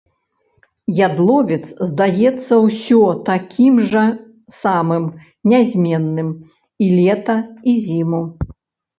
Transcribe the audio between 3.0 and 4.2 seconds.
гэтакім жа